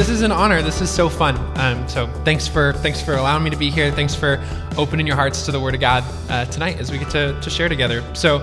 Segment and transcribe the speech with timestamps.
[0.00, 0.62] this is an honor.
[0.62, 1.36] This is so fun.
[1.58, 3.92] Um, so thanks for thanks for allowing me to be here.
[3.92, 4.42] Thanks for
[4.78, 7.50] opening your hearts to the Word of God uh, tonight as we get to, to
[7.50, 8.02] share together.
[8.14, 8.42] So,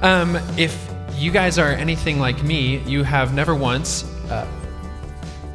[0.00, 4.46] um, if you guys are anything like me, you have never once uh,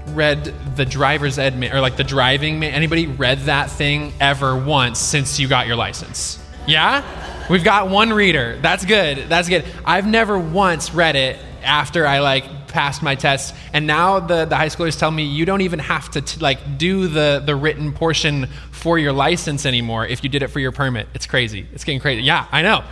[0.09, 2.59] read the driver's ed ma- or like the driving.
[2.59, 6.37] Ma- anybody read that thing ever once since you got your license?
[6.67, 7.03] Yeah,
[7.49, 8.59] we've got one reader.
[8.61, 9.27] That's good.
[9.29, 9.65] That's good.
[9.83, 14.55] I've never once read it after I like passed my test, and now the, the
[14.55, 17.91] high schoolers tell me you don't even have to t- like do the the written
[17.91, 21.07] portion for your license anymore if you did it for your permit.
[21.13, 21.67] It's crazy.
[21.73, 22.21] It's getting crazy.
[22.23, 22.83] Yeah, I know.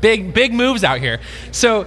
[0.00, 1.20] Big big moves out here.
[1.52, 1.86] So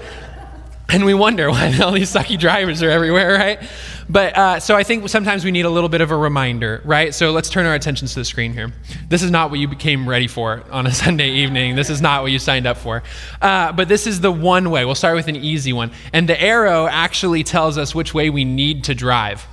[0.92, 3.62] and we wonder why all these sucky drivers are everywhere, right?
[4.10, 7.14] But uh, so I think sometimes we need a little bit of a reminder, right?
[7.14, 8.74] So let's turn our attentions to the screen here.
[9.08, 11.76] This is not what you became ready for on a Sunday evening.
[11.76, 13.04] This is not what you signed up for.
[13.42, 14.84] Uh, but this is the one way.
[14.84, 15.92] We'll start with an easy one.
[16.12, 19.48] And the arrow actually tells us which way we need to drive.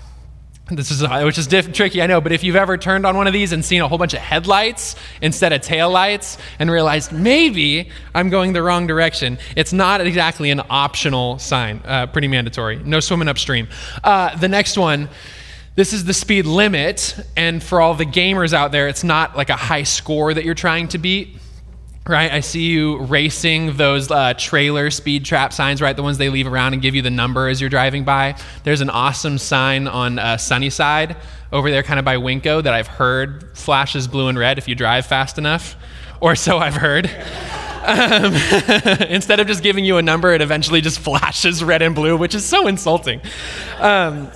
[0.69, 2.21] This is which is diff- tricky, I know.
[2.21, 4.19] But if you've ever turned on one of these and seen a whole bunch of
[4.19, 10.51] headlights instead of taillights and realized maybe I'm going the wrong direction, it's not exactly
[10.51, 11.83] an optional sign.
[11.85, 12.83] Uh, pretty mandatory.
[12.83, 13.69] No swimming upstream.
[14.03, 15.09] Uh, the next one.
[15.77, 19.51] This is the speed limit, and for all the gamers out there, it's not like
[19.51, 21.37] a high score that you're trying to beat
[22.09, 22.33] right?
[22.33, 25.97] I see you racing those uh, trailer speed trap signs, right?
[25.97, 28.37] The ones they leave around and give you the number as you're driving by.
[28.65, 31.17] There's an awesome sign on uh, Sunnyside
[31.53, 34.75] over there, kind of by Winco, that I've heard flashes blue and red if you
[34.75, 35.77] drive fast enough,
[36.21, 37.11] or so I've heard.
[37.87, 38.35] Um,
[39.09, 42.35] instead of just giving you a number, it eventually just flashes red and blue, which
[42.35, 43.21] is so insulting.
[43.79, 44.29] Um,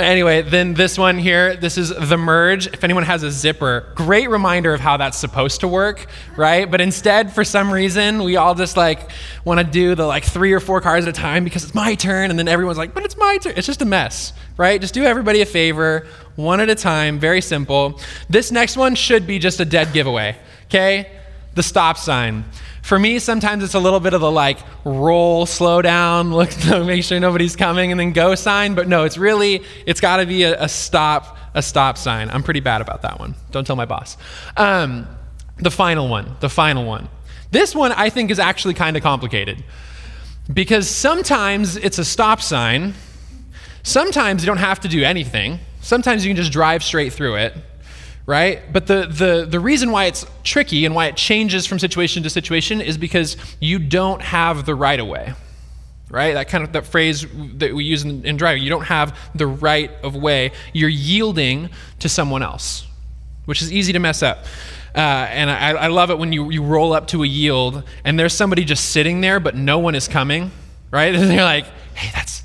[0.00, 2.66] Anyway, then this one here, this is the merge.
[2.66, 6.70] If anyone has a zipper, great reminder of how that's supposed to work, right?
[6.70, 9.10] But instead, for some reason, we all just like
[9.44, 11.94] want to do the like three or four cars at a time because it's my
[11.94, 13.54] turn, and then everyone's like, but it's my turn.
[13.56, 14.80] It's just a mess, right?
[14.80, 16.06] Just do everybody a favor,
[16.36, 18.00] one at a time, very simple.
[18.28, 21.10] This next one should be just a dead giveaway, okay?
[21.54, 22.44] The stop sign.
[22.86, 27.02] For me, sometimes it's a little bit of the like roll, slow down, look make
[27.02, 28.76] sure nobody's coming, and then go sign.
[28.76, 32.30] But no, it's really it's got to be a, a, stop, a stop sign.
[32.30, 33.34] I'm pretty bad about that one.
[33.50, 34.16] Don't tell my boss.
[34.56, 35.08] Um,
[35.56, 37.08] the final one, the final one.
[37.50, 39.64] This one I think is actually kind of complicated
[40.54, 42.94] because sometimes it's a stop sign.
[43.82, 45.58] Sometimes you don't have to do anything.
[45.80, 47.56] Sometimes you can just drive straight through it
[48.26, 48.60] right?
[48.72, 52.30] But the, the, the reason why it's tricky and why it changes from situation to
[52.30, 55.32] situation is because you don't have the right of way,
[56.10, 56.34] right?
[56.34, 58.64] That kind of that phrase that we use in, in driving.
[58.64, 60.50] You don't have the right of way.
[60.72, 61.70] You're yielding
[62.00, 62.86] to someone else,
[63.44, 64.44] which is easy to mess up.
[64.94, 68.18] Uh, and I, I love it when you, you roll up to a yield and
[68.18, 70.50] there's somebody just sitting there, but no one is coming,
[70.90, 71.14] right?
[71.14, 72.42] And they're like, hey, that's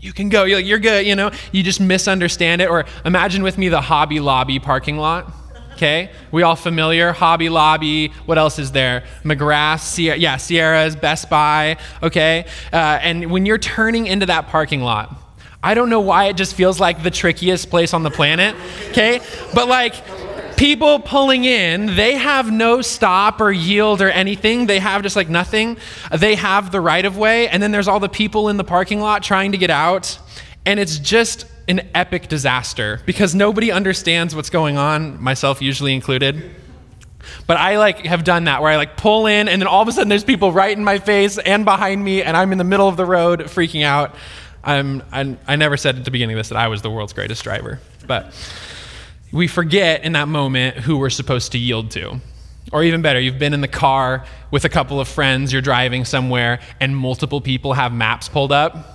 [0.00, 0.44] you can go.
[0.44, 1.30] You're, like, you're good, you know?
[1.52, 2.68] You just misunderstand it.
[2.68, 5.32] Or imagine with me the Hobby Lobby parking lot.
[5.74, 7.12] Okay, we all familiar?
[7.12, 8.08] Hobby Lobby.
[8.26, 9.04] What else is there?
[9.22, 11.76] McGrath, Sierra, yeah, Sierra's, Best Buy.
[12.02, 15.14] Okay, uh, and when you're turning into that parking lot,
[15.62, 18.56] I don't know why it just feels like the trickiest place on the planet.
[18.88, 19.20] Okay,
[19.54, 19.94] but like
[20.58, 24.66] people pulling in, they have no stop or yield or anything.
[24.66, 25.78] They have just like nothing.
[26.12, 27.48] They have the right of way.
[27.48, 30.18] And then there's all the people in the parking lot trying to get out.
[30.66, 36.50] And it's just an epic disaster because nobody understands what's going on, myself usually included.
[37.46, 39.88] But I like have done that where I like pull in and then all of
[39.88, 42.64] a sudden there's people right in my face and behind me and I'm in the
[42.64, 44.14] middle of the road freaking out.
[44.64, 47.12] I'm, I'm I never said at the beginning of this that I was the world's
[47.12, 47.80] greatest driver.
[48.06, 48.32] But
[49.32, 52.20] we forget in that moment who we're supposed to yield to.
[52.72, 56.04] Or even better, you've been in the car with a couple of friends, you're driving
[56.04, 58.94] somewhere, and multiple people have maps pulled up.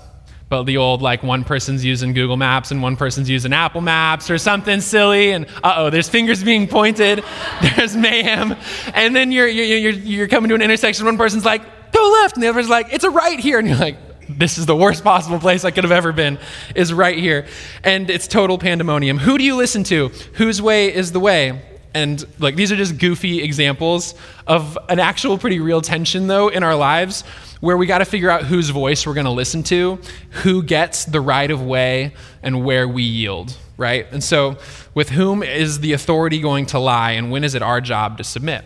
[0.50, 4.30] But the old, like, one person's using Google Maps and one person's using Apple Maps
[4.30, 7.24] or something silly, and uh oh, there's fingers being pointed,
[7.76, 8.56] there's mayhem.
[8.94, 12.36] And then you're, you're, you're, you're coming to an intersection, one person's like, go left,
[12.36, 13.58] and the other's like, it's a right here.
[13.58, 13.98] And you're like,
[14.30, 16.40] this is the worst possible place I could have ever been,
[16.76, 17.46] is right here.
[17.84, 19.18] And it's total pandemonium.
[19.18, 20.10] Who do you listen to?
[20.34, 21.62] Whose way is the way?
[21.94, 24.16] And like these are just goofy examples
[24.48, 27.22] of an actual pretty real tension though in our lives
[27.60, 30.00] where we got to figure out whose voice we're going to listen to,
[30.32, 34.08] who gets the right of way and where we yield, right?
[34.12, 34.58] And so
[34.96, 38.24] with whom is the authority going to lie and when is it our job to
[38.24, 38.66] submit?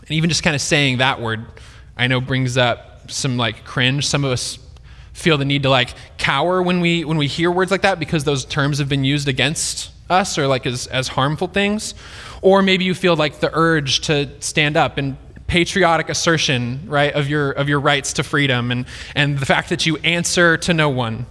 [0.00, 1.46] And even just kind of saying that word
[1.96, 4.06] I know brings up some like cringe.
[4.06, 4.58] Some of us
[5.12, 8.24] feel the need to like cower when we when we hear words like that because
[8.24, 11.94] those terms have been used against us or like as, as harmful things.
[12.40, 15.16] Or maybe you feel like the urge to stand up and
[15.46, 19.84] patriotic assertion right of your of your rights to freedom and and the fact that
[19.86, 21.26] you answer to no one.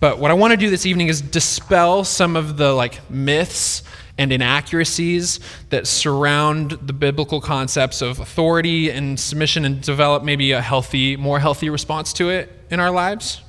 [0.00, 3.82] But what I want to do this evening is dispel some of the like myths
[4.16, 5.40] and inaccuracies
[5.70, 11.40] that surround the biblical concepts of authority and submission and develop maybe a healthy, more
[11.40, 13.40] healthy response to it in our lives.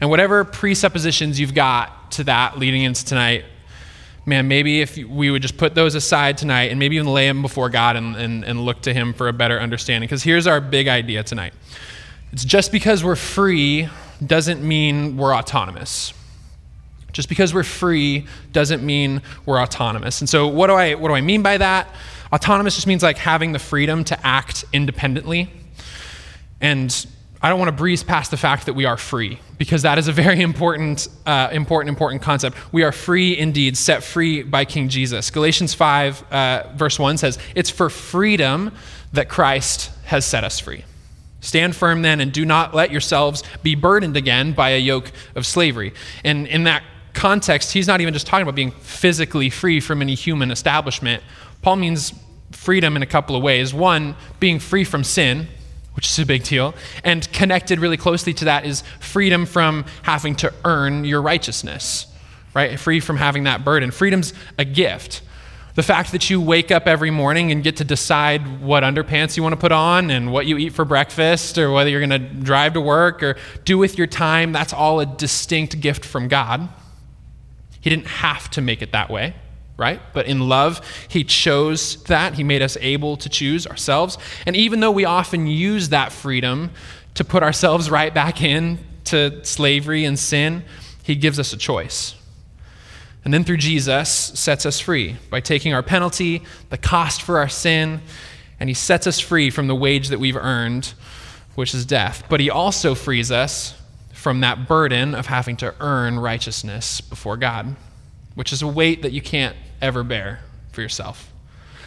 [0.00, 3.44] And whatever presuppositions you've got to that leading into tonight,
[4.26, 7.40] man, maybe if we would just put those aside tonight and maybe even lay them
[7.40, 10.06] before God and, and, and look to Him for a better understanding.
[10.06, 11.54] Because here's our big idea tonight
[12.32, 13.88] it's just because we're free
[14.24, 16.12] doesn't mean we're autonomous.
[17.16, 20.20] Just because we're free doesn't mean we're autonomous.
[20.20, 21.88] And so, what do I, what do I mean by that?
[22.30, 25.50] Autonomous just means like having the freedom to act independently.
[26.60, 27.06] And
[27.40, 30.08] I don't want to breeze past the fact that we are free because that is
[30.08, 32.54] a very important, uh, important, important concept.
[32.70, 35.30] We are free indeed, set free by King Jesus.
[35.30, 38.74] Galatians 5, uh, verse 1 says, It's for freedom
[39.14, 40.84] that Christ has set us free.
[41.40, 45.46] Stand firm then and do not let yourselves be burdened again by a yoke of
[45.46, 45.94] slavery.
[46.22, 46.82] And in that
[47.16, 51.22] context, he's not even just talking about being physically free from any human establishment.
[51.62, 52.12] Paul means
[52.52, 53.74] freedom in a couple of ways.
[53.74, 55.48] One, being free from sin,
[55.94, 56.74] which is a big deal.
[57.02, 62.06] And connected really closely to that is freedom from having to earn your righteousness,
[62.54, 62.78] right?
[62.78, 63.90] Free from having that burden.
[63.90, 65.22] Freedom's a gift.
[65.74, 69.42] The fact that you wake up every morning and get to decide what underpants you
[69.42, 72.18] want to put on and what you eat for breakfast or whether you're going to
[72.18, 76.68] drive to work or do with your time, that's all a distinct gift from God.
[77.86, 79.32] He didn't have to make it that way
[79.76, 80.00] right?
[80.14, 82.32] But in love, He chose that.
[82.32, 84.16] He made us able to choose ourselves.
[84.46, 86.70] And even though we often use that freedom
[87.12, 90.64] to put ourselves right back in to slavery and sin,
[91.02, 92.14] He gives us a choice.
[93.22, 97.50] And then through Jesus, sets us free by taking our penalty, the cost for our
[97.50, 98.00] sin,
[98.58, 100.94] and He sets us free from the wage that we've earned,
[101.54, 102.24] which is death.
[102.30, 103.74] But He also frees us
[104.26, 107.76] from that burden of having to earn righteousness before God,
[108.34, 110.40] which is a weight that you can't ever bear
[110.72, 111.32] for yourself.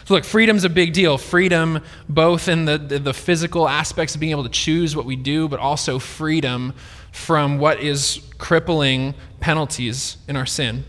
[0.06, 1.18] So, look, freedom's a big deal.
[1.18, 5.18] Freedom, both in the, the, the, physical aspects of being able to choose what we
[5.18, 6.74] do, but also freedom
[7.12, 10.86] from what is crippling penalties in our sin.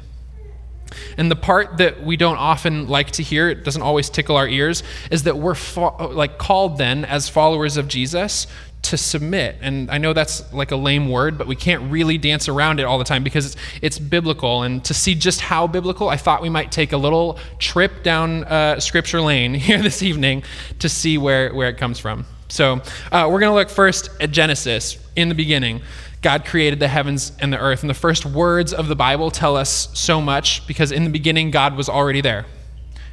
[1.16, 4.46] And the part that we don't often like to hear, it doesn't always tickle our
[4.46, 8.46] ears, is that we're fo- like called then as followers of Jesus
[8.82, 9.56] to submit.
[9.60, 12.84] And I know that's like a lame word, but we can't really dance around it
[12.84, 14.62] all the time because it's, it's biblical.
[14.62, 18.44] And to see just how biblical, I thought we might take a little trip down
[18.44, 20.44] uh, scripture lane here this evening
[20.78, 22.26] to see where, where it comes from.
[22.48, 22.80] So
[23.12, 24.98] uh, we're going to look first at Genesis.
[25.14, 25.82] In the beginning,
[26.22, 27.82] God created the heavens and the earth.
[27.82, 31.50] And the first words of the Bible tell us so much because in the beginning,
[31.50, 32.46] God was already there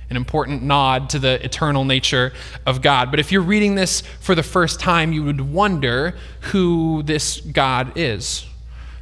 [0.09, 2.33] an important nod to the eternal nature
[2.65, 3.11] of God.
[3.11, 6.15] But if you're reading this for the first time, you would wonder
[6.51, 8.45] who this God is.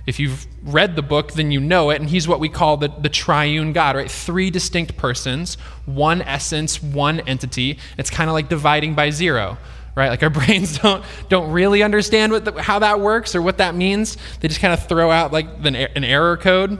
[0.07, 2.89] If you've read the book, then you know it, and he's what we call the,
[2.89, 4.09] the triune God, right?
[4.09, 5.55] Three distinct persons,
[5.85, 7.79] one essence, one entity.
[7.97, 9.57] It's kind of like dividing by zero,
[9.95, 10.09] right?
[10.09, 13.73] Like our brains don't, don't really understand what the, how that works or what that
[13.73, 14.17] means.
[14.39, 16.79] They just kind of throw out like an error code.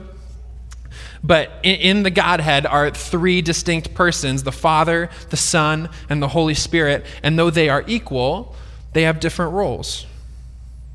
[1.22, 6.54] But in, the Godhead are three distinct persons the Father, the Son, and the Holy
[6.54, 7.04] Spirit.
[7.22, 8.54] And though they are equal,
[8.92, 10.06] they have different roles.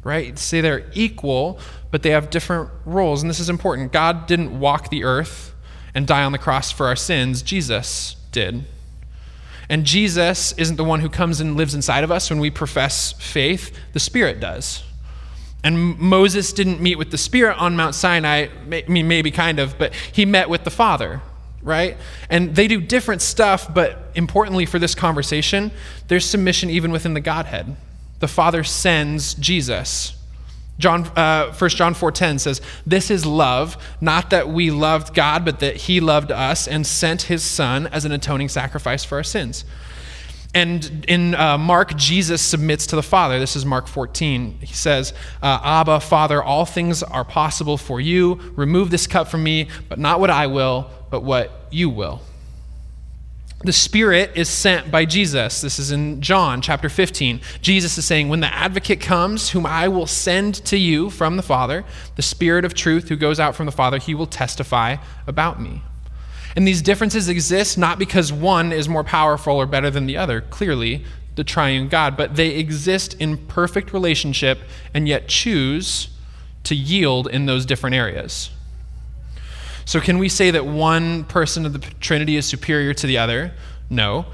[0.03, 0.37] Right?
[0.37, 1.59] Say they're equal,
[1.91, 3.21] but they have different roles.
[3.21, 3.91] And this is important.
[3.91, 5.53] God didn't walk the earth
[5.93, 8.65] and die on the cross for our sins, Jesus did.
[9.69, 13.13] And Jesus isn't the one who comes and lives inside of us when we profess
[13.13, 14.83] faith, the Spirit does.
[15.63, 19.77] And Moses didn't meet with the Spirit on Mount Sinai, I mean, maybe kind of,
[19.77, 21.21] but he met with the Father,
[21.61, 21.97] right?
[22.29, 25.71] And they do different stuff, but importantly for this conversation,
[26.07, 27.75] there's submission even within the Godhead.
[28.19, 30.15] The Father sends Jesus.
[30.79, 35.59] John, uh, 1 John 4.10 says, This is love, not that we loved God, but
[35.59, 39.63] that he loved us and sent his Son as an atoning sacrifice for our sins.
[40.53, 43.39] And in uh, Mark, Jesus submits to the Father.
[43.39, 44.59] This is Mark 14.
[44.59, 48.35] He says, uh, Abba, Father, all things are possible for you.
[48.55, 52.21] Remove this cup from me, but not what I will, but what you will.
[53.63, 55.61] The Spirit is sent by Jesus.
[55.61, 57.39] This is in John chapter 15.
[57.61, 61.43] Jesus is saying, When the advocate comes, whom I will send to you from the
[61.43, 65.61] Father, the Spirit of truth who goes out from the Father, he will testify about
[65.61, 65.83] me.
[66.55, 70.41] And these differences exist not because one is more powerful or better than the other,
[70.41, 71.05] clearly,
[71.35, 74.59] the triune God, but they exist in perfect relationship
[74.93, 76.09] and yet choose
[76.63, 78.51] to yield in those different areas.
[79.85, 83.53] So, can we say that one person of the Trinity is superior to the other?
[83.89, 84.27] No.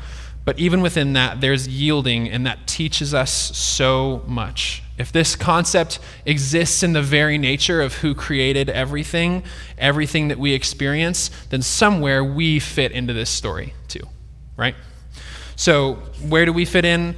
[0.47, 4.81] But even within that, there's yielding, and that teaches us so much.
[4.97, 9.43] If this concept exists in the very nature of who created everything,
[9.77, 14.07] everything that we experience, then somewhere we fit into this story too,
[14.55, 14.75] right?
[15.57, 15.95] So,
[16.29, 17.17] where do we fit in?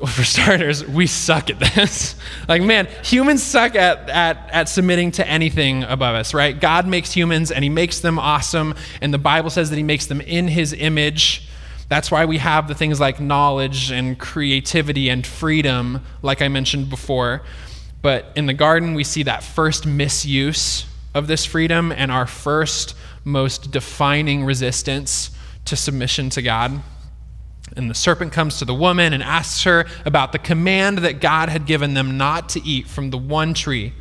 [0.00, 2.16] Well, for starters, we suck at this.
[2.48, 6.58] like, man, humans suck at, at, at submitting to anything above us, right?
[6.58, 10.06] God makes humans and he makes them awesome, and the Bible says that he makes
[10.06, 11.47] them in his image.
[11.88, 16.90] That's why we have the things like knowledge and creativity and freedom, like I mentioned
[16.90, 17.42] before.
[18.02, 22.94] But in the garden, we see that first misuse of this freedom and our first
[23.24, 25.30] most defining resistance
[25.64, 26.80] to submission to God.
[27.76, 31.48] And the serpent comes to the woman and asks her about the command that God
[31.48, 33.92] had given them not to eat from the one tree.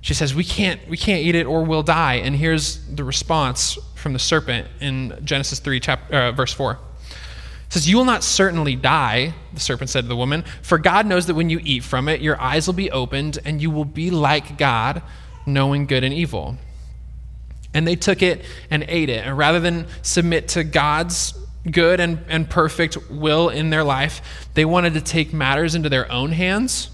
[0.00, 3.78] She says, "We can't we can't eat it or we'll die." And here's the response
[3.96, 6.78] from the serpent in Genesis 3 chapter, uh, verse 4.
[7.70, 11.26] Says, You will not certainly die, the serpent said to the woman, for God knows
[11.26, 14.10] that when you eat from it, your eyes will be opened, and you will be
[14.10, 15.02] like God,
[15.46, 16.58] knowing good and evil.
[17.72, 19.24] And they took it and ate it.
[19.24, 21.34] And rather than submit to God's
[21.70, 26.10] good and, and perfect will in their life, they wanted to take matters into their
[26.10, 26.90] own hands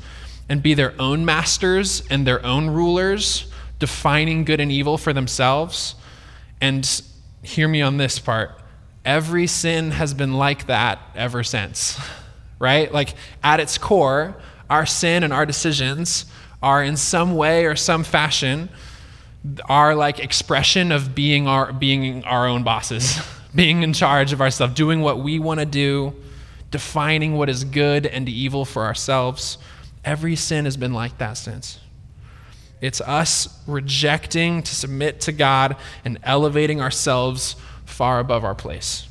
[0.50, 5.95] and be their own masters and their own rulers, defining good and evil for themselves.
[6.61, 7.02] And
[7.42, 8.61] hear me on this part
[9.06, 11.98] every sin has been like that ever since,
[12.58, 12.92] right?
[12.92, 14.36] Like at its core,
[14.68, 16.26] our sin and our decisions
[16.62, 18.68] are in some way or some fashion
[19.66, 23.20] our like expression of being our being our own bosses,
[23.54, 26.14] being in charge of ourselves, doing what we want to do,
[26.70, 29.58] defining what is good and evil for ourselves.
[30.04, 31.80] Every sin has been like that since.
[32.80, 37.56] It's us rejecting to submit to God and elevating ourselves
[37.97, 39.09] far above our place.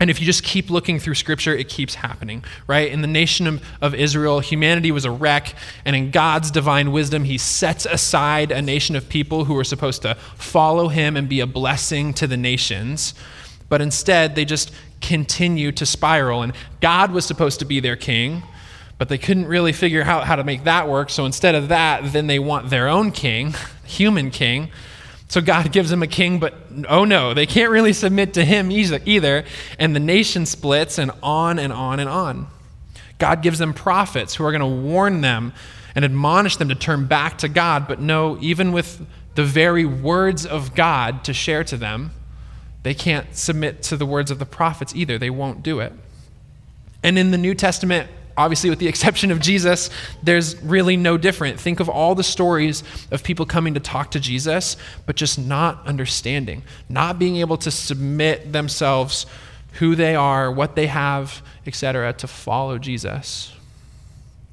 [0.00, 2.90] And if you just keep looking through scripture, it keeps happening, right?
[2.90, 5.54] In the nation of, of, Israel, humanity was a wreck,
[5.84, 10.02] and in God's divine wisdom, he sets aside a nation of people who were supposed
[10.02, 13.14] to follow him and be a blessing to the nations.
[13.68, 16.42] But instead, they just continue to spiral.
[16.42, 18.42] And God was supposed to be their king,
[18.98, 21.10] but they couldn't really figure out how to make that work.
[21.10, 23.54] So instead of that, then they want their own king,
[23.84, 24.70] human king.
[25.28, 26.54] So God gives them a king, but
[26.88, 29.44] oh no, they can't really submit to him either.
[29.78, 32.48] And the nation splits, and on and on and on.
[33.18, 35.52] God gives them prophets who are going to warn them
[35.94, 37.86] and admonish them to turn back to God.
[37.86, 39.04] But no, even with
[39.34, 42.12] the very words of God to share to them,
[42.84, 45.18] they can't submit to the words of the prophets either.
[45.18, 45.92] They won't do it.
[47.02, 49.90] And in the New Testament, obviously, with the exception of Jesus,
[50.22, 51.60] there's really no different.
[51.60, 55.86] Think of all the stories of people coming to talk to Jesus, but just not
[55.86, 59.26] understanding, not being able to submit themselves,
[59.74, 63.52] who they are, what they have, etc., to follow Jesus.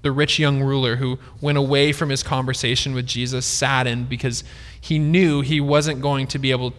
[0.02, 4.44] The rich young ruler who went away from his conversation with Jesus saddened because
[4.80, 6.74] he knew he wasn't going to be able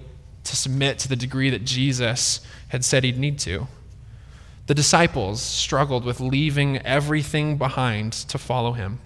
[0.44, 3.66] to submit to the degree that Jesus had said he'd need to.
[4.66, 8.98] The disciples struggled with leaving everything behind to follow him.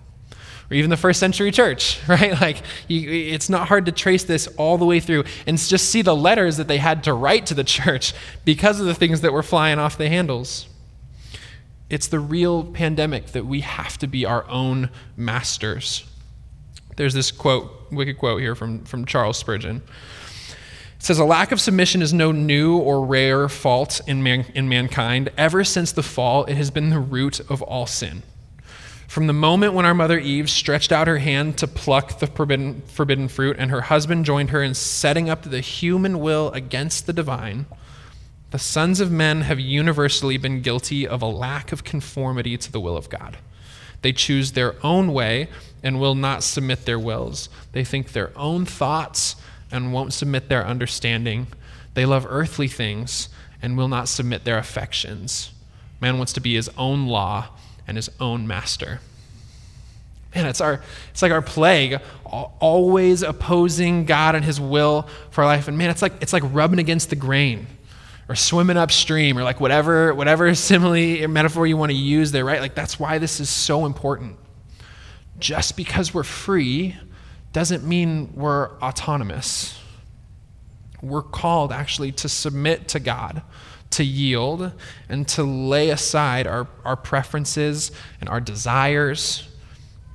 [0.71, 2.41] Or even the first century church, right?
[2.41, 6.03] Like, you, it's not hard to trace this all the way through and just see
[6.03, 8.15] the letters that they had to write to the church
[8.45, 10.67] because of the things that were flying off the handles.
[11.91, 16.05] It's the real pandemic that we have to be our own masters.
[16.97, 19.83] There's this quote, wicked quote here from, from Charles Spurgeon.
[21.01, 24.69] It says, A lack of submission is no new or rare fault in, man, in
[24.69, 25.31] mankind.
[25.39, 28.23] Ever since the fall, it has been the root of all sin.
[29.09, 32.83] From the moment when our mother Eve stretched out her hand to pluck the forbidden,
[32.83, 37.15] forbidden fruit, and her husband joined her in setting up the human will against the
[37.15, 37.65] divine,
[38.51, 42.79] the sons of men have universally been guilty of a lack of conformity to the
[42.79, 43.39] will of God.
[44.03, 45.49] They choose their own way
[45.83, 47.49] and will not submit their wills.
[47.73, 49.37] They think their own thoughts
[49.71, 51.47] and won't submit their understanding.
[51.95, 53.29] They love earthly things
[53.63, 55.53] and will not submit their affections.
[56.01, 57.49] Man wants to be his own law
[57.87, 59.01] and his own master.
[60.35, 65.47] Man, it's our it's like our plague, always opposing God and his will for our
[65.49, 65.67] life.
[65.67, 67.67] And man, it's like it's like rubbing against the grain
[68.29, 72.45] or swimming upstream or like whatever whatever simile or metaphor you want to use there,
[72.45, 72.61] right?
[72.61, 74.37] Like that's why this is so important.
[75.41, 76.97] Just because we're free
[77.53, 79.79] doesn't mean we're autonomous.
[81.03, 83.43] We're called actually to submit to God,
[83.91, 84.73] to yield,
[85.09, 87.91] and to lay aside our, our preferences
[88.21, 89.49] and our desires.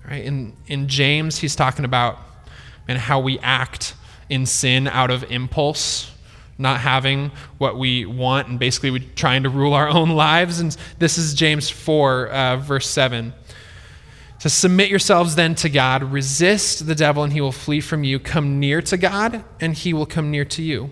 [0.08, 0.24] Right?
[0.24, 2.20] In, in James, he's talking about
[2.88, 3.96] and how we act
[4.30, 6.12] in sin out of impulse,
[6.58, 10.60] not having what we want and basically we trying to rule our own lives.
[10.60, 13.34] And this is James 4, uh, verse 7.
[14.46, 18.20] To submit yourselves then to God, resist the devil and he will flee from you.
[18.20, 20.92] Come near to God and he will come near to you.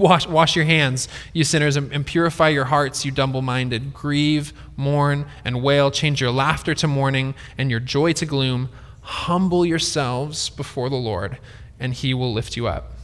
[0.00, 3.94] Wash, wash your hands, you sinners, and purify your hearts, you double minded.
[3.94, 5.92] Grieve, mourn, and wail.
[5.92, 8.68] Change your laughter to mourning and your joy to gloom.
[9.02, 11.38] Humble yourselves before the Lord,
[11.78, 12.94] and he will lift you up.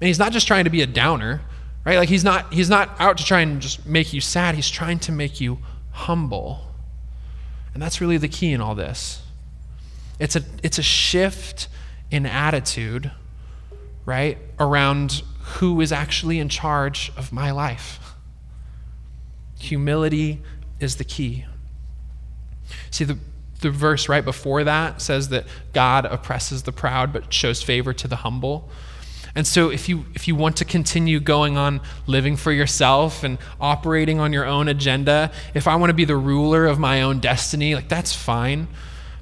[0.00, 1.42] And he's not just trying to be a downer,
[1.84, 1.98] right?
[1.98, 5.00] Like he's not, he's not out to try and just make you sad, he's trying
[5.00, 5.58] to make you
[5.90, 6.71] humble.
[7.74, 9.22] And that's really the key in all this.
[10.18, 11.68] It's a, it's a shift
[12.10, 13.10] in attitude,
[14.04, 18.14] right, around who is actually in charge of my life.
[19.58, 20.40] Humility
[20.80, 21.44] is the key.
[22.90, 23.18] See, the,
[23.60, 28.08] the verse right before that says that God oppresses the proud but shows favor to
[28.08, 28.68] the humble.
[29.34, 33.38] And so if you if you want to continue going on living for yourself and
[33.60, 37.20] operating on your own agenda, if I want to be the ruler of my own
[37.20, 38.68] destiny, like that's fine.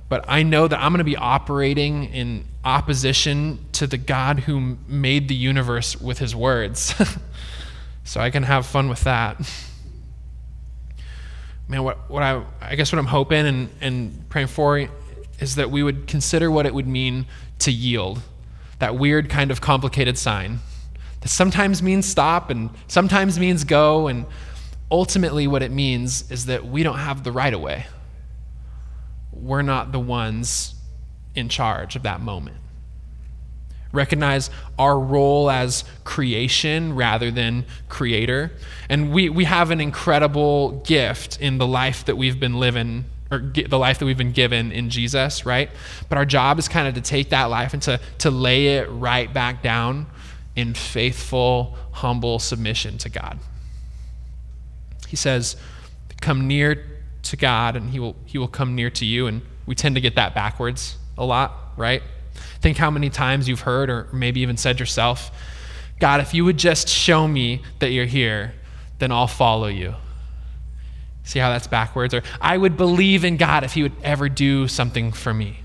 [0.08, 4.78] But I know that I'm going to be operating in opposition to the God who
[4.88, 6.92] made the universe with his words.
[8.04, 9.38] so I can have fun with that.
[11.68, 14.88] Man, what, what I, I guess what I'm hoping and, and praying for
[15.38, 17.26] is that we would consider what it would mean
[17.60, 18.20] to yield
[18.80, 20.58] that weird kind of complicated sign
[21.20, 24.08] that sometimes means stop and sometimes means go.
[24.08, 24.26] And
[24.90, 27.86] ultimately, what it means is that we don't have the right of way.
[29.32, 30.74] We're not the ones
[31.34, 32.56] in charge of that moment.
[33.92, 38.52] Recognize our role as creation rather than creator.
[38.88, 43.38] And we, we have an incredible gift in the life that we've been living or
[43.38, 45.70] the life that we've been given in Jesus, right?
[46.08, 48.88] But our job is kind of to take that life and to, to lay it
[48.90, 50.06] right back down
[50.56, 53.38] in faithful, humble submission to God.
[55.08, 55.56] He says,
[56.20, 56.84] Come near
[57.22, 59.26] to God, and he will, he will come near to you.
[59.26, 62.02] And we tend to get that backwards a lot, right?
[62.60, 65.30] Think how many times you've heard, or maybe even said yourself,
[65.98, 68.54] God, if you would just show me that you're here,
[68.98, 69.94] then I'll follow you.
[71.24, 72.14] See how that's backwards?
[72.14, 75.60] Or I would believe in God if He would ever do something for me.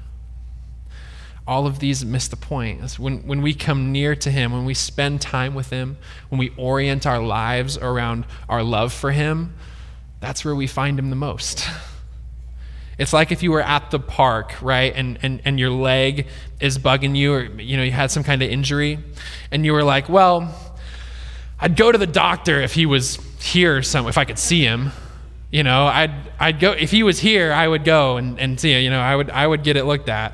[1.48, 2.98] All of these miss the point.
[2.98, 5.98] When, when we come near to Him, when we spend time with Him,
[6.30, 9.54] when we orient our lives around our love for Him,
[10.20, 11.68] that's where we find Him the most.
[12.98, 16.28] It's like if you were at the park, right, and, and, and your leg
[16.62, 19.00] is bugging you, or you know, you had some kind of injury,
[19.52, 20.56] and you were like, well,
[21.60, 24.91] I'd go to the doctor if he was here, some, if I could see him.
[25.56, 28.78] You know, I'd, I'd go, if he was here, I would go and, and see,
[28.78, 30.34] you know, I would, I would get it looked at.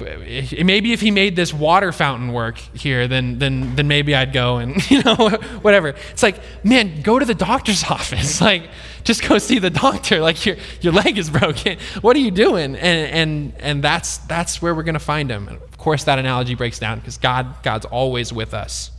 [0.00, 4.56] Maybe if he made this water fountain work here, then, then, then maybe I'd go
[4.56, 5.14] and, you know,
[5.62, 5.90] whatever.
[6.10, 8.40] It's like, man, go to the doctor's office.
[8.40, 8.68] Like,
[9.04, 10.18] just go see the doctor.
[10.18, 11.78] Like, your, your leg is broken.
[12.00, 12.74] What are you doing?
[12.74, 15.46] And, and, and that's, that's where we're going to find him.
[15.46, 18.90] And of course, that analogy breaks down because God, God's always with us.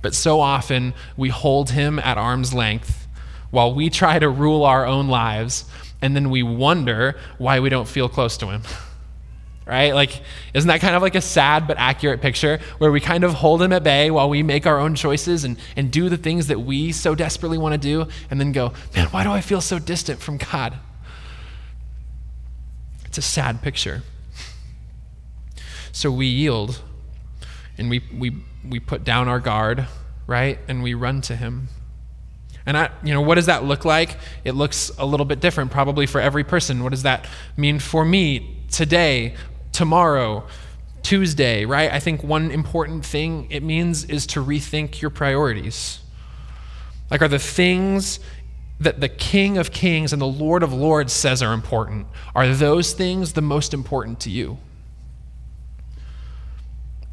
[0.00, 3.07] But so often, we hold him at arm's length
[3.50, 5.64] while we try to rule our own lives,
[6.00, 8.62] and then we wonder why we don't feel close to Him.
[9.66, 9.92] right?
[9.92, 10.22] Like,
[10.54, 13.60] isn't that kind of like a sad but accurate picture where we kind of hold
[13.60, 16.60] Him at bay while we make our own choices and, and do the things that
[16.60, 19.78] we so desperately want to do, and then go, man, why do I feel so
[19.78, 20.78] distant from God?
[23.04, 24.02] It's a sad picture.
[25.92, 26.80] So we yield
[27.76, 28.32] and we, we,
[28.68, 29.86] we put down our guard,
[30.26, 30.58] right?
[30.68, 31.68] And we run to Him.
[32.68, 34.18] And I, you know, what does that look like?
[34.44, 36.82] It looks a little bit different probably for every person.
[36.82, 37.26] What does that
[37.56, 39.36] mean for me today,
[39.72, 40.46] tomorrow,
[41.02, 41.90] Tuesday, right?
[41.90, 46.00] I think one important thing it means is to rethink your priorities.
[47.10, 48.20] Like, are the things
[48.78, 52.92] that the King of Kings and the Lord of Lords says are important, are those
[52.92, 54.58] things the most important to you?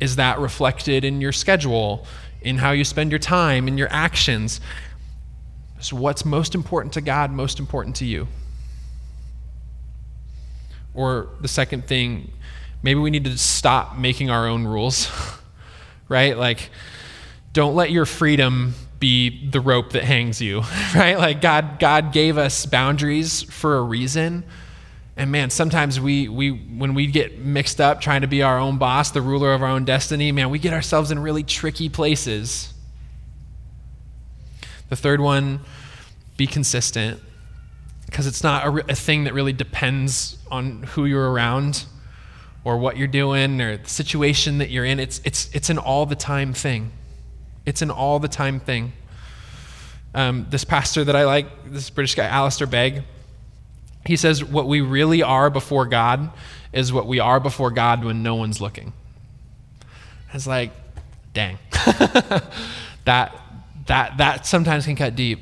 [0.01, 2.05] Is that reflected in your schedule,
[2.41, 4.59] in how you spend your time, in your actions?
[5.79, 8.27] So, what's most important to God, most important to you?
[10.93, 12.31] Or the second thing,
[12.81, 15.11] maybe we need to stop making our own rules,
[16.09, 16.38] right?
[16.38, 16.69] Like,
[17.51, 20.61] don't let your freedom be the rope that hangs you,
[20.95, 21.17] right?
[21.17, 24.43] Like, God, God gave us boundaries for a reason.
[25.17, 28.77] And man, sometimes we, we, when we get mixed up trying to be our own
[28.77, 32.73] boss, the ruler of our own destiny, man, we get ourselves in really tricky places.
[34.89, 35.62] The third one,
[36.38, 37.21] be consistent
[38.06, 41.86] because it's not a, a, thing that really depends on who you're around
[42.63, 45.00] or what you're doing or the situation that you're in.
[45.00, 46.91] It's, it's, it's an all the time thing.
[47.65, 48.93] It's an all the time thing.
[50.13, 53.04] Um, this pastor that I like, this British guy, Alistair Begg,
[54.06, 56.30] he says, What we really are before God
[56.71, 58.93] is what we are before God when no one's looking.
[60.34, 60.71] It's like,
[61.34, 61.58] dang.
[63.06, 63.36] that,
[63.86, 65.39] that, that sometimes can cut deep.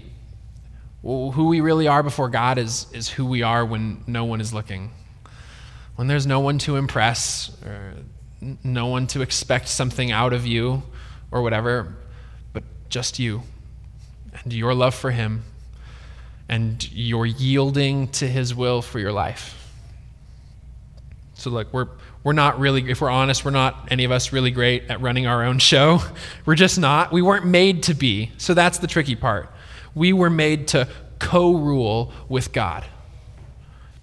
[1.01, 4.41] Well, who we really are before God is, is who we are when no one
[4.41, 4.91] is looking.
[5.95, 7.93] When there's no one to impress, or
[8.63, 10.83] no one to expect something out of you,
[11.29, 11.95] or whatever,
[12.53, 13.43] but just you
[14.43, 15.43] and your love for Him
[16.47, 19.59] and your yielding to His will for your life.
[21.33, 21.89] So, look, we're,
[22.23, 25.27] we're not really, if we're honest, we're not any of us really great at running
[25.27, 26.01] our own show.
[26.45, 27.11] We're just not.
[27.11, 28.31] We weren't made to be.
[28.37, 29.49] So, that's the tricky part.
[29.93, 30.87] We were made to
[31.19, 32.85] co rule with God.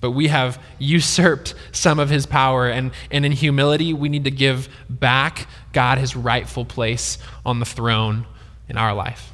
[0.00, 4.30] But we have usurped some of his power, and, and in humility, we need to
[4.30, 8.26] give back God his rightful place on the throne
[8.68, 9.30] in our life.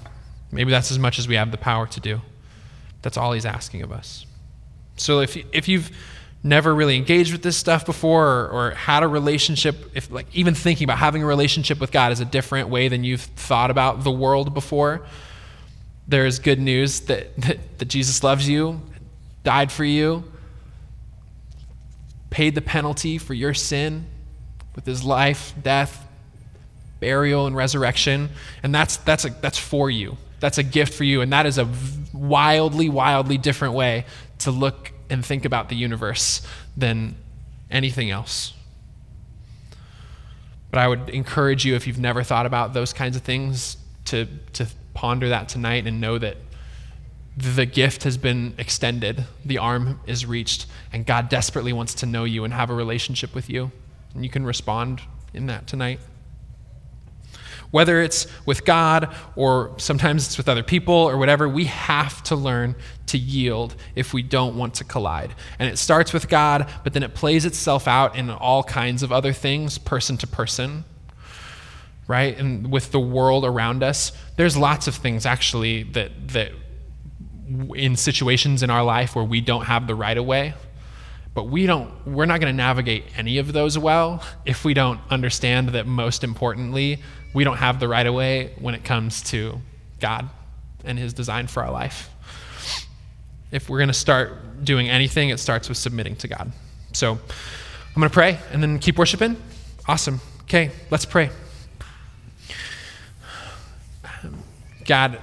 [0.51, 2.20] Maybe that's as much as we have the power to do.
[3.03, 4.27] That's all he's asking of us.
[4.96, 5.90] So if, if you've
[6.46, 10.54] never really engaged with this stuff before or, or, had a relationship, if like even
[10.54, 14.04] thinking about having a relationship with God is a different way than you've thought about
[14.04, 15.04] the world before,
[16.09, 18.80] there is good news that, that, that Jesus loves you,
[19.42, 20.24] died for you,
[22.30, 24.06] paid the penalty for your sin
[24.74, 26.06] with his life, death,
[27.00, 28.28] burial, and resurrection.
[28.62, 30.16] And that's, that's, a, that's for you.
[30.40, 31.22] That's a gift for you.
[31.22, 31.68] And that is a
[32.12, 34.04] wildly, wildly different way
[34.40, 36.42] to look and think about the universe
[36.77, 37.16] than
[37.71, 38.53] anything else.
[40.71, 44.27] But I would encourage you, if you've never thought about those kinds of things, to,
[44.53, 46.37] to ponder that tonight and know that
[47.37, 52.25] the gift has been extended, the arm is reached, and God desperately wants to know
[52.25, 53.71] you and have a relationship with you.
[54.14, 55.03] And you can respond
[55.35, 56.01] in that tonight.
[57.76, 62.34] Whether it's with God or sometimes it's with other people or whatever, we have to
[62.34, 62.74] learn
[63.08, 65.34] to yield if we don't want to collide.
[65.58, 69.12] And it starts with God, but then it plays itself out in all kinds of
[69.12, 70.84] other things, person to person,
[72.08, 72.38] right?
[72.38, 76.52] And with the world around us, there's lots of things actually that, that
[77.74, 80.54] in situations in our life where we don't have the right of way
[81.34, 84.98] but we don't we're not going to navigate any of those well if we don't
[85.10, 86.98] understand that most importantly
[87.37, 89.61] we don't have the right of way when it comes to
[90.01, 90.31] God
[90.87, 92.09] and His design for our life.
[93.53, 96.51] If we're going to start doing anything, it starts with submitting to God.
[96.94, 99.37] So I'm going to pray and then keep worshiping.
[99.87, 100.22] Awesome.
[100.44, 101.29] Okay, let's pray.
[104.87, 105.20] God,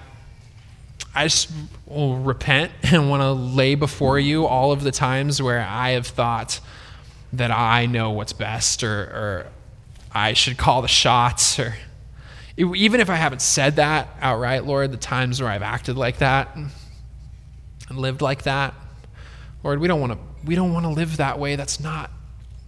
[1.15, 1.49] I just
[1.87, 6.05] will repent and want to lay before you all of the times where I have
[6.05, 6.59] thought
[7.33, 9.47] that I know what's best or, or
[10.13, 11.73] I should call the shots or
[12.57, 16.55] even if I haven't said that outright, Lord, the times where I've acted like that
[16.55, 16.69] and
[17.89, 18.73] lived like that,
[19.63, 21.55] Lord, we don't want to we don't want to live that way.
[21.55, 22.11] That's not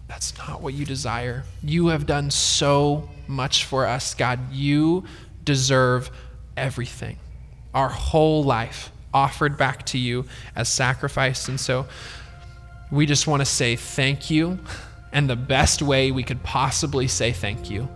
[0.07, 1.43] that's not what you desire.
[1.63, 4.51] You have done so much for us, God.
[4.51, 5.03] You
[5.43, 6.09] deserve
[6.55, 7.17] everything.
[7.73, 11.47] Our whole life offered back to you as sacrifice.
[11.47, 11.85] And so
[12.91, 14.59] we just want to say thank you.
[15.11, 17.87] And the best way we could possibly say thank you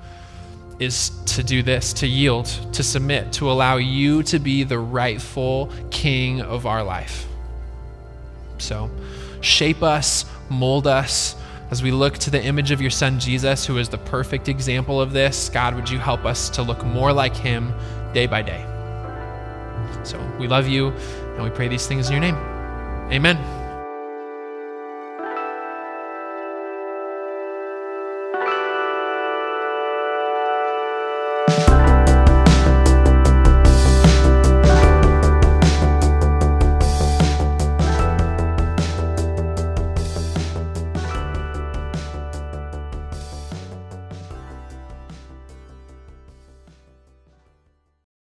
[0.79, 5.71] is to do this, to yield, to submit, to allow you to be the rightful
[5.91, 7.27] king of our life.
[8.57, 8.89] So,
[9.41, 11.35] shape us, mold us
[11.71, 14.99] as we look to the image of your son Jesus, who is the perfect example
[14.99, 15.49] of this.
[15.49, 17.73] God, would you help us to look more like him
[18.13, 18.65] day by day?
[20.03, 20.89] So, we love you
[21.35, 22.35] and we pray these things in your name.
[23.11, 23.58] Amen.